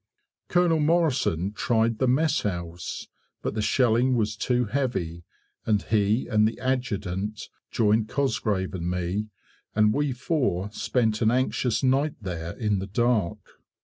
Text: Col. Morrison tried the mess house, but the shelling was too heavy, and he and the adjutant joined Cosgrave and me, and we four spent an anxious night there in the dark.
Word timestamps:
Col. 0.47 0.79
Morrison 0.79 1.51
tried 1.53 1.99
the 1.99 2.07
mess 2.07 2.41
house, 2.41 3.07
but 3.43 3.53
the 3.53 3.61
shelling 3.61 4.15
was 4.15 4.35
too 4.35 4.65
heavy, 4.65 5.25
and 5.63 5.83
he 5.83 6.27
and 6.27 6.47
the 6.47 6.59
adjutant 6.59 7.49
joined 7.69 8.09
Cosgrave 8.09 8.73
and 8.73 8.89
me, 8.89 9.27
and 9.75 9.93
we 9.93 10.11
four 10.11 10.71
spent 10.71 11.21
an 11.21 11.29
anxious 11.29 11.83
night 11.83 12.15
there 12.19 12.53
in 12.57 12.79
the 12.79 12.87
dark. 12.87 13.37